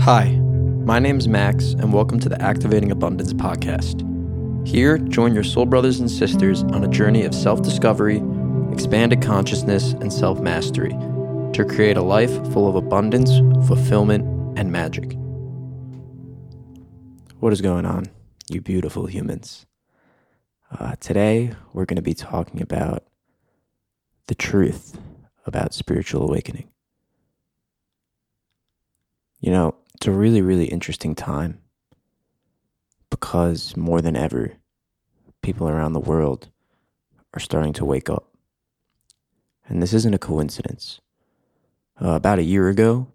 [0.00, 0.30] Hi,
[0.86, 4.00] my name is Max, and welcome to the Activating Abundance podcast.
[4.66, 8.22] Here, join your soul brothers and sisters on a journey of self discovery,
[8.72, 10.96] expanded consciousness, and self mastery
[11.52, 13.30] to create a life full of abundance,
[13.68, 14.24] fulfillment,
[14.58, 15.12] and magic.
[17.40, 18.06] What is going on,
[18.48, 19.66] you beautiful humans?
[20.70, 23.04] Uh, today, we're going to be talking about
[24.28, 24.98] the truth
[25.44, 26.70] about spiritual awakening.
[29.40, 31.60] You know, it's a really, really interesting time
[33.10, 34.54] because more than ever,
[35.42, 36.48] people around the world
[37.34, 38.26] are starting to wake up.
[39.68, 41.02] And this isn't a coincidence.
[42.02, 43.08] Uh, about a year ago,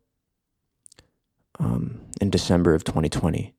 [1.57, 3.55] um, in December of 2020,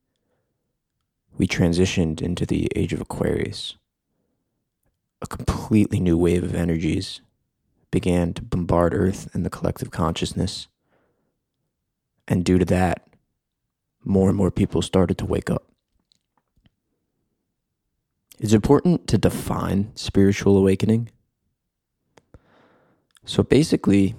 [1.37, 3.75] we transitioned into the age of Aquarius.
[5.21, 7.19] A completely new wave of energies
[7.91, 10.69] began to bombard Earth and the collective consciousness.
[12.25, 13.03] And due to that,
[14.07, 15.63] more and more people started to wake up.
[18.39, 21.09] It's important to define spiritual awakening.
[23.25, 24.15] So basically,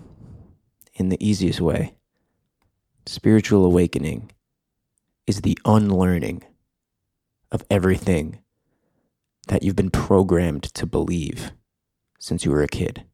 [0.95, 1.95] in the easiest way,
[3.07, 4.33] spiritual awakening
[5.27, 6.43] is the unlearning
[7.51, 8.41] of everything
[9.47, 11.53] that you've been programmed to believe
[12.19, 13.05] since you were a kid.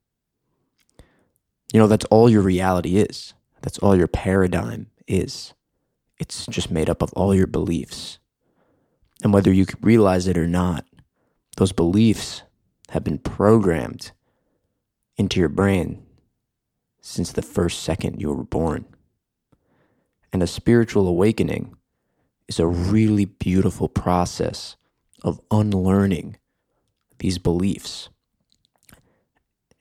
[1.72, 3.34] You know, that's all your reality is.
[3.62, 5.54] That's all your paradigm is.
[6.18, 8.18] It's just made up of all your beliefs.
[9.22, 10.84] And whether you realize it or not,
[11.56, 12.42] those beliefs
[12.90, 14.12] have been programmed
[15.16, 16.04] into your brain
[17.00, 18.84] since the first second you were born.
[20.32, 21.76] And a spiritual awakening
[22.48, 24.76] is a really beautiful process
[25.22, 26.36] of unlearning
[27.18, 28.08] these beliefs.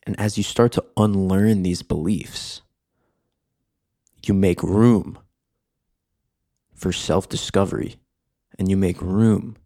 [0.03, 2.61] And as you start to unlearn these beliefs,
[4.25, 5.17] you make room
[6.73, 7.97] for self discovery
[8.57, 9.57] and you make room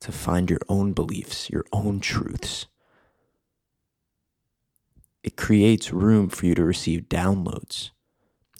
[0.00, 2.66] to find your own beliefs, your own truths.
[5.22, 7.90] It creates room for you to receive downloads.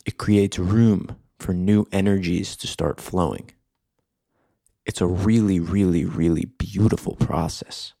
[0.05, 3.51] It creates room for new energies to start flowing.
[4.85, 7.93] It's a really, really, really beautiful process.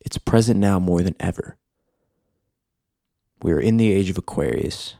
[0.00, 1.56] It's present now more than ever.
[3.42, 4.96] We are in the age of Aquarius.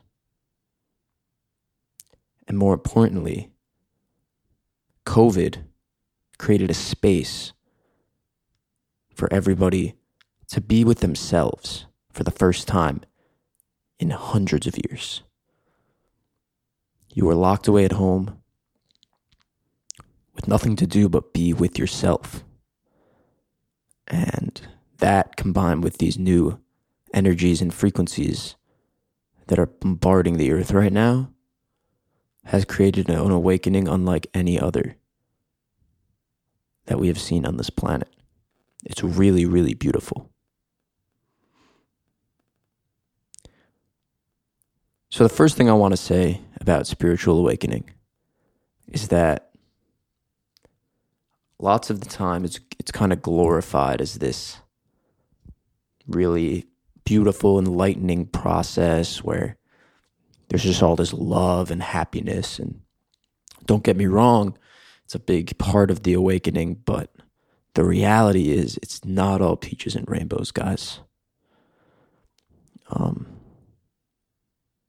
[2.48, 3.50] And more importantly,
[5.04, 5.64] COVID
[6.38, 7.53] created a space
[9.14, 9.97] for everybody
[10.48, 13.03] to be with themselves for the first time
[13.98, 15.22] in hundreds of years.
[17.12, 18.38] You were locked away at home
[20.34, 22.44] with nothing to do but be with yourself.
[24.06, 24.60] And
[24.98, 26.60] that combined with these new
[27.12, 28.56] energies and frequencies
[29.48, 31.31] that are bombarding the earth right now
[32.44, 34.97] has created an awakening unlike any other
[36.87, 38.09] that we have seen on this planet.
[38.84, 40.31] It's really, really beautiful.
[45.10, 47.91] So, the first thing I want to say about spiritual awakening
[48.87, 49.50] is that
[51.59, 54.59] lots of the time it's, it's kind of glorified as this
[56.06, 56.66] really
[57.05, 59.57] beautiful, enlightening process where
[60.48, 62.59] there's just all this love and happiness.
[62.59, 62.81] And
[63.66, 64.56] don't get me wrong,
[65.04, 67.14] it's a big part of the awakening, but
[67.75, 71.00] the reality is it's not all peaches and rainbows, guys.
[72.91, 73.26] Um,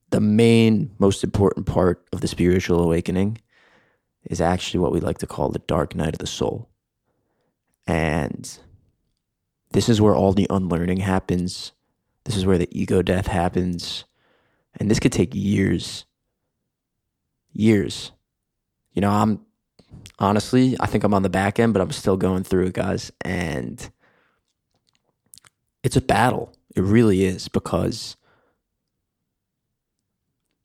[0.10, 3.40] the main, most important part of the spiritual awakening
[4.24, 6.70] is actually what we like to call the dark night of the soul.
[7.86, 8.58] And
[9.72, 11.74] this is where all the unlearning happens.
[12.26, 14.06] This is where the ego death happens.
[14.78, 16.06] And this could take years.
[17.54, 18.12] Years.
[18.94, 19.46] You know, I'm
[20.20, 23.12] honestly, I think I'm on the back end, but I'm still going through it, guys.
[23.22, 23.90] And
[25.84, 26.54] it's a battle.
[26.76, 28.16] It really is because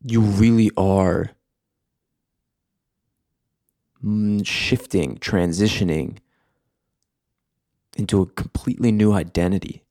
[0.03, 1.31] you really are
[4.05, 6.19] mm, shifting, transitioning
[7.97, 9.85] into a completely new identity,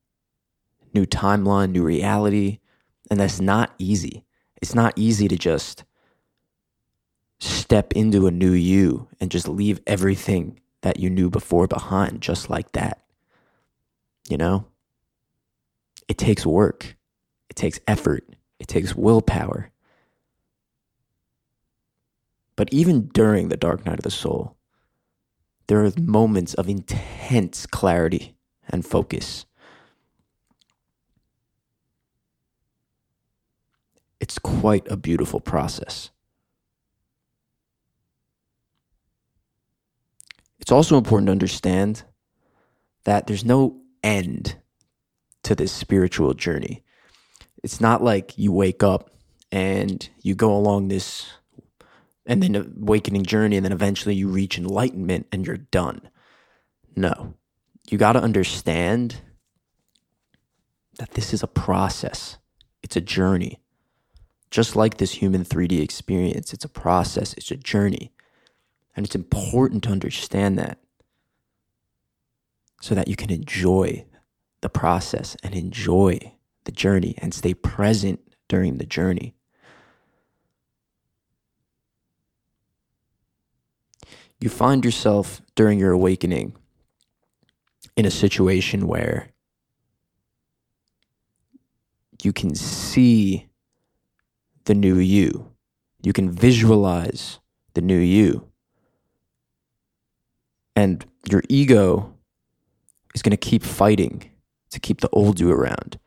[0.94, 2.60] new timeline, new reality.
[3.14, 4.26] And that's not easy.
[4.60, 5.84] It's not easy to just
[7.40, 12.50] step into a new you and just leave everything that you knew before behind just
[12.50, 13.04] like that.
[14.28, 14.66] You know?
[16.08, 16.96] It takes work,
[17.52, 19.70] it takes effort, it takes willpower.
[22.56, 24.58] But even during the dark night of the soul,
[25.68, 28.34] there are moments of intense clarity
[28.68, 29.46] and focus.
[34.24, 36.10] It's quite a beautiful process.
[40.62, 42.04] It's also important to understand
[43.04, 44.56] that there's no end
[45.44, 46.86] to this spiritual journey.
[47.64, 49.10] It's not like you wake up
[49.52, 51.28] and you go along this
[52.26, 56.00] and then awakening journey and then eventually you reach enlightenment and you're done.
[56.96, 57.34] No.
[57.90, 59.18] You got to understand
[60.98, 62.38] that this is a process.
[62.82, 63.60] It's a journey.
[64.54, 68.12] Just like this human 3D experience, it's a process, it's a journey.
[68.96, 70.78] And it's important to understand that
[72.80, 74.06] so that you can enjoy
[74.62, 76.36] the process and enjoy
[76.66, 79.34] the journey and stay present during the journey.
[84.40, 86.56] You find yourself during your awakening
[87.98, 89.30] in a situation where
[92.22, 93.50] you can see
[94.66, 95.52] the new you.
[96.02, 97.40] You can visualize
[97.74, 98.50] the new you.
[100.76, 102.14] And your ego
[103.16, 104.30] is going to keep fighting
[104.72, 106.00] to keep the old you around.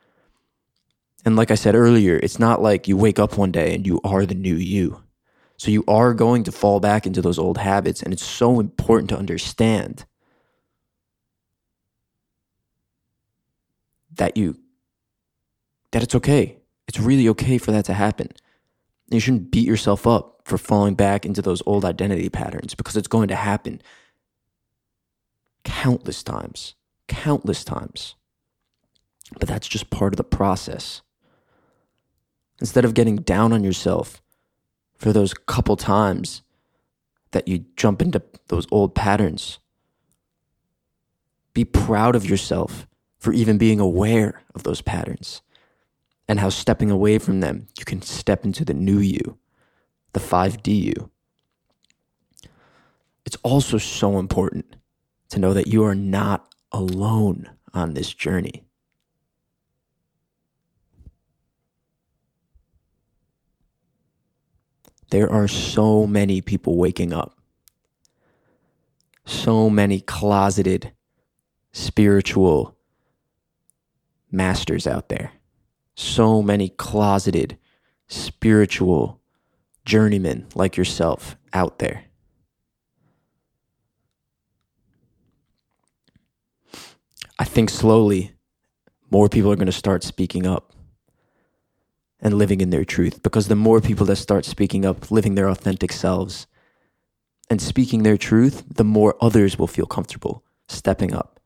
[1.24, 4.00] And like I said earlier, it's not like you wake up one day and you
[4.04, 5.02] are the new you.
[5.56, 8.02] So you are going to fall back into those old habits.
[8.02, 10.04] And it's so important to understand
[14.14, 14.58] that you,
[15.92, 16.58] that it's okay.
[16.86, 18.28] It's really okay for that to happen.
[19.08, 23.08] You shouldn't beat yourself up for falling back into those old identity patterns because it's
[23.08, 23.80] going to happen
[25.64, 26.74] countless times
[27.08, 28.14] countless times.
[29.38, 31.02] But that's just part of the process.
[32.60, 34.22] Instead of getting down on yourself
[34.96, 36.42] for those couple times
[37.32, 39.58] that you jump into those old patterns,
[41.52, 42.86] be proud of yourself
[43.18, 45.42] for even being aware of those patterns
[46.28, 49.38] and how stepping away from them, you can step into the new you,
[50.12, 51.10] the 5D you.
[53.24, 54.76] It's also so important
[55.30, 58.64] to know that you are not alone on this journey.
[65.10, 67.38] There are so many people waking up,
[69.24, 70.92] so many closeted
[71.72, 72.76] spiritual
[74.30, 75.32] masters out there,
[75.96, 77.58] so many closeted
[78.06, 79.20] spiritual
[79.84, 82.04] journeymen like yourself out there.
[87.38, 88.32] I think slowly
[89.10, 90.72] more people are going to start speaking up
[92.20, 95.48] and living in their truth because the more people that start speaking up, living their
[95.48, 96.46] authentic selves,
[97.48, 101.38] and speaking their truth, the more others will feel comfortable stepping up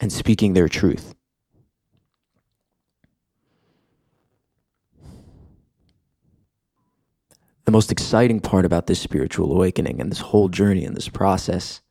[0.00, 1.14] and speaking their truth.
[7.68, 11.82] The most exciting part about this spiritual awakening and this whole journey and this process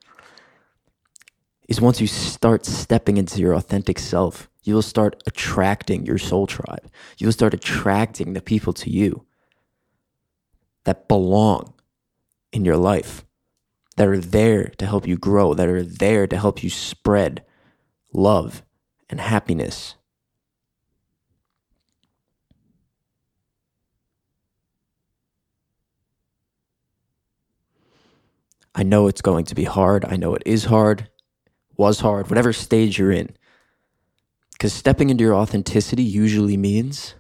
[1.70, 6.48] is once you start stepping into your authentic self, you will start attracting your soul
[6.48, 6.90] tribe.
[7.20, 9.28] You will start attracting the people to you
[10.86, 11.76] that belong
[12.52, 13.24] in your life,
[13.98, 17.46] that are there to help you grow, that are there to help you spread
[18.12, 18.64] love
[19.12, 19.94] and happiness.
[28.78, 30.06] I know it's going to be hard.
[30.06, 31.10] I know it is hard
[31.78, 33.30] was hard, whatever stage you're in.
[34.52, 37.14] Because stepping into your authenticity usually means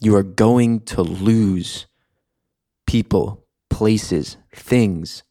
[0.00, 1.86] you are going to lose
[2.86, 5.24] people, places, things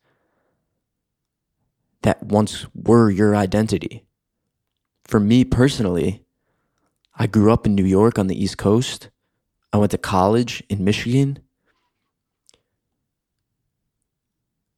[2.01, 4.05] that once were your identity.
[5.05, 6.23] For me personally,
[7.15, 9.09] I grew up in New York on the East Coast.
[9.71, 11.39] I went to college in Michigan.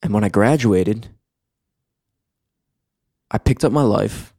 [0.07, 1.09] And when I graduated,
[3.29, 4.33] I picked up my life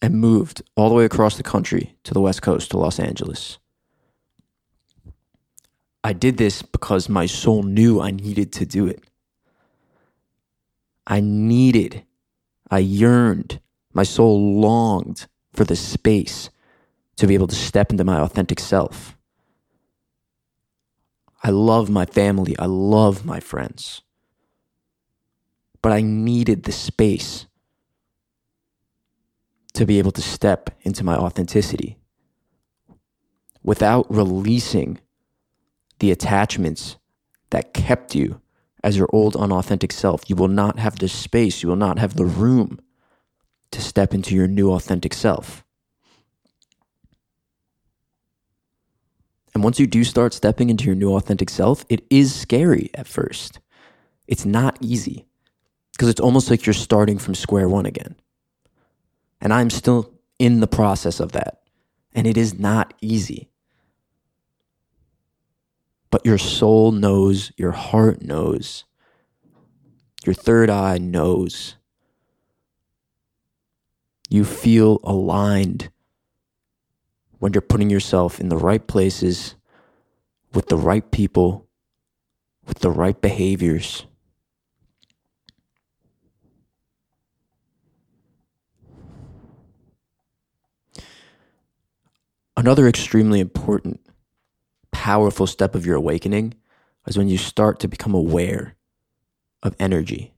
[0.00, 3.58] and moved all the way across the country to the West Coast to Los Angeles.
[6.04, 9.02] I did this because my soul knew I needed to do it.
[11.04, 12.04] I needed,
[12.70, 13.58] I yearned,
[13.92, 16.48] my soul longed for the space
[17.16, 19.16] to be able to step into my authentic self.
[21.42, 22.56] I love my family.
[22.56, 24.03] I love my friends.
[25.84, 27.44] But I needed the space
[29.74, 31.98] to be able to step into my authenticity
[33.62, 34.98] without releasing
[35.98, 36.96] the attachments
[37.50, 38.40] that kept you
[38.82, 40.22] as your old unauthentic self.
[40.26, 42.80] You will not have the space, you will not have the room
[43.70, 45.66] to step into your new authentic self.
[49.52, 53.06] And once you do start stepping into your new authentic self, it is scary at
[53.06, 53.60] first.
[54.26, 55.26] It's not easy
[55.94, 58.16] because it's almost like you're starting from square one again.
[59.40, 61.60] And I'm still in the process of that.
[62.12, 63.48] And it is not easy.
[66.10, 68.84] But your soul knows, your heart knows,
[70.24, 71.76] your third eye knows.
[74.28, 75.90] You feel aligned
[77.38, 79.54] when you're putting yourself in the right places
[80.52, 81.68] with the right people,
[82.66, 84.06] with the right behaviors.
[92.56, 94.00] Another extremely important,
[94.92, 96.54] powerful step of your awakening
[97.06, 98.76] is when you start to become aware
[99.62, 100.32] of energy.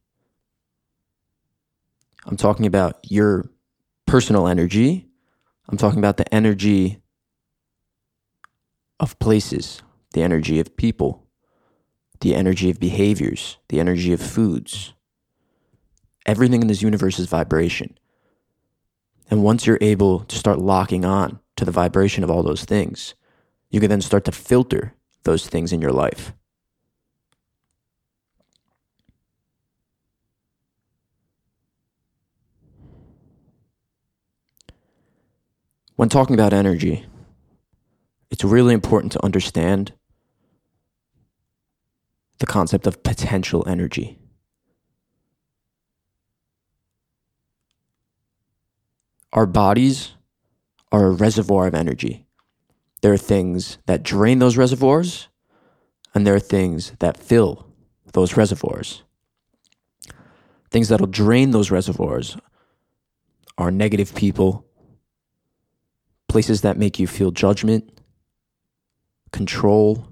[2.25, 3.50] I'm talking about your
[4.06, 5.06] personal energy.
[5.68, 7.02] I'm talking about the energy
[8.99, 9.82] of places,
[10.14, 11.26] the energy of people,
[12.20, 14.94] the energy of behaviors, the energy of foods.
[16.25, 17.96] Everything in this universe is vibration.
[19.30, 23.14] And once you're able to start locking on to the vibration of all those things,
[23.70, 24.94] you can then start to filter
[25.25, 26.32] those things in your life.
[35.96, 37.06] When talking about energy,
[38.30, 39.92] it's really important to understand
[42.38, 44.18] the concept of potential energy.
[49.32, 50.15] Our bodies
[50.93, 52.26] are a reservoir of energy.
[53.02, 55.28] There are things that drain those reservoirs,
[56.14, 57.66] and there are things that fill
[58.12, 59.02] those reservoirs.
[60.71, 62.37] Things that'll drain those reservoirs
[63.59, 64.66] are negative people,
[66.28, 68.00] places that make you feel judgment,
[69.33, 70.09] control,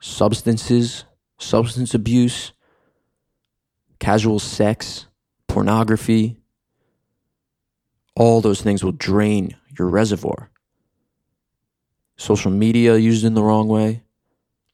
[0.00, 1.04] substances,
[1.38, 2.52] substance abuse,
[3.98, 5.06] casual sex,
[5.48, 6.37] pornography,
[8.18, 10.50] all those things will drain your reservoir.
[12.16, 14.02] Social media used in the wrong way,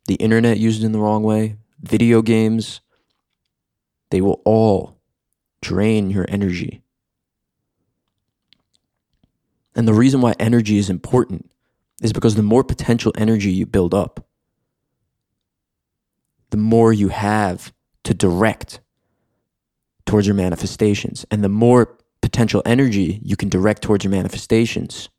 [0.07, 2.81] the internet used in the wrong way, video games,
[4.11, 4.97] they will all
[5.61, 6.83] drain your energy.
[9.77, 11.51] And the reason why energy is important
[12.03, 14.27] is because the more potential energy you build up,
[16.49, 17.75] the more you have
[18.05, 18.81] to direct
[20.07, 21.27] towards your manifestations.
[21.31, 25.11] And the more potential energy you can direct towards your manifestations,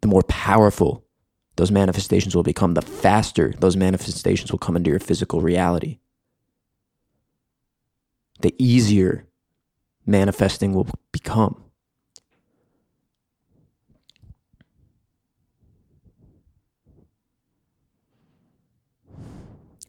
[0.00, 1.04] the more powerful
[1.56, 5.98] those manifestations will become, the faster those manifestations will come into your physical reality.
[8.42, 9.26] The easier
[10.06, 11.60] manifesting will become.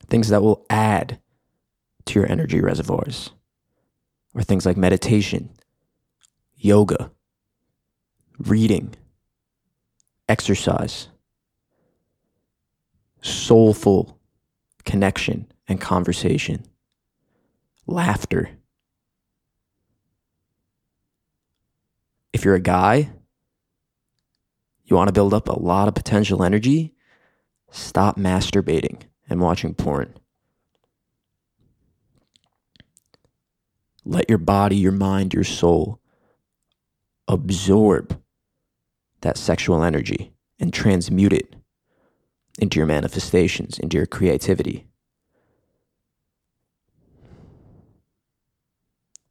[0.09, 1.19] Things that will add
[2.05, 3.29] to your energy reservoirs
[4.33, 5.49] or things like meditation,
[6.55, 7.11] yoga,
[8.37, 8.95] reading,
[10.29, 11.09] exercise,
[13.21, 14.19] soulful
[14.83, 16.63] connection and conversation,
[17.85, 18.49] laughter.
[22.33, 23.11] If you're a guy,
[24.85, 26.93] you want to build up a lot of potential energy,
[27.71, 30.13] stop masturbating and watching porn.
[34.03, 35.99] Let your body, your mind, your soul
[37.27, 38.19] absorb
[39.21, 41.55] that sexual energy and transmute it
[42.59, 44.87] into your manifestations, into your creativity.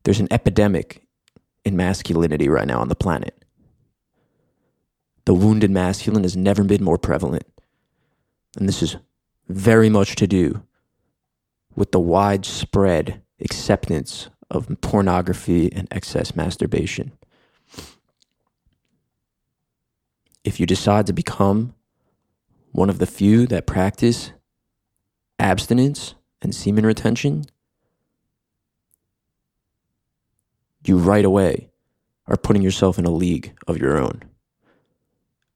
[0.04, 1.06] There's an epidemic
[1.64, 3.44] in masculinity right now on the planet.
[5.26, 7.44] The wounded masculine has never been more prevalent.
[8.58, 8.96] And this is
[9.48, 10.62] very much to do
[11.76, 17.12] with the widespread acceptance of pornography and excess masturbation.
[20.44, 21.74] If you decide to become
[22.72, 24.32] one of the few that practice
[25.38, 27.44] abstinence and semen retention,
[30.84, 31.70] you right away
[32.26, 34.22] are putting yourself in a league of your own.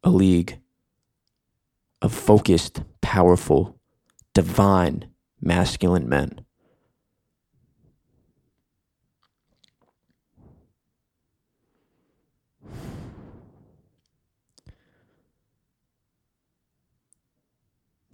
[0.02, 0.58] A league
[2.02, 3.78] of focused, powerful,
[4.34, 5.06] divine,
[5.40, 6.44] masculine men.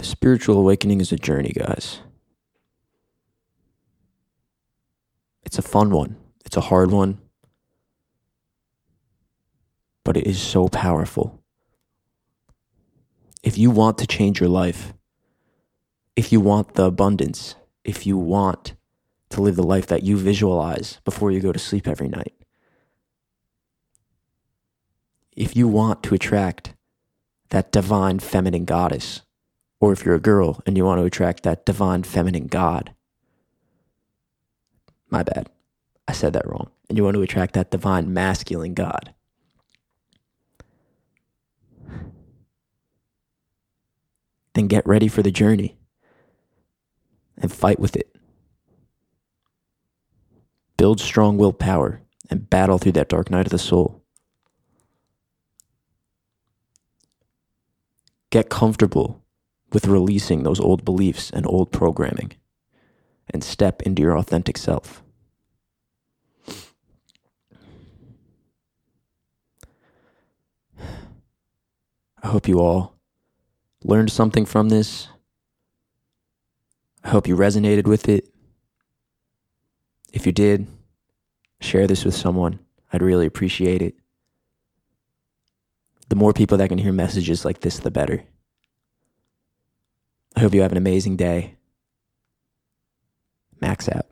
[0.00, 2.00] The spiritual awakening is a journey, guys.
[5.44, 6.16] It's a fun one,
[6.46, 7.18] it's a hard one.
[10.04, 11.40] but it is so powerful.
[13.42, 14.92] If you want to change your life,
[16.16, 17.54] if you want the abundance,
[17.84, 18.74] if you want
[19.28, 22.34] to live the life that you visualize before you go to sleep every night,
[25.36, 26.74] if you want to attract
[27.50, 29.22] that divine feminine goddess,
[29.80, 32.92] or if you're a girl and you want to attract that divine feminine god,
[35.08, 35.48] my bad,
[36.06, 39.14] I said that wrong, and you want to attract that divine masculine god,
[44.54, 45.76] then get ready for the journey
[47.38, 48.14] and fight with it.
[50.76, 54.02] Build strong willpower and battle through that dark night of the soul.
[58.30, 59.22] Get comfortable
[59.72, 62.32] with releasing those old beliefs and old programming
[63.28, 65.02] and step into your authentic self.
[72.22, 72.96] I hope you all
[73.82, 75.08] learned something from this.
[77.02, 78.28] I hope you resonated with it.
[80.12, 80.66] If you did,
[81.60, 82.58] share this with someone.
[82.92, 83.94] I'd really appreciate it.
[86.08, 88.24] The more people that can hear messages like this, the better.
[90.36, 91.56] I hope you have an amazing day.
[93.60, 94.06] Max out.